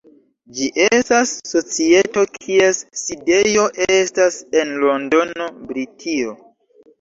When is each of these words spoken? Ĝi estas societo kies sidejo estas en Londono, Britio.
Ĝi 0.59 0.67
estas 0.85 1.33
societo 1.49 2.23
kies 2.37 2.79
sidejo 3.01 3.67
estas 3.99 4.41
en 4.63 4.73
Londono, 4.87 5.51
Britio. 5.69 6.35